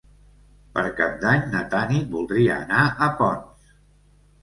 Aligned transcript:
Per 0.77 0.83
Cap 1.01 1.19
d'Any 1.25 1.45
na 1.53 1.63
Tanit 1.75 2.09
voldria 2.17 2.59
anar 2.65 2.83
a 3.11 3.15
Ponts. 3.25 3.73